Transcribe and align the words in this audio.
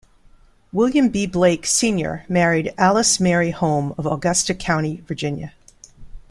William 0.73 1.09
B. 1.09 1.27
Blake, 1.27 1.63
Senior 1.67 2.25
married 2.27 2.73
Alice 2.75 3.19
Mary 3.19 3.51
Home, 3.51 3.93
of 3.99 4.07
Augusta 4.07 4.55
County, 4.55 5.01
Virginia. 5.05 5.53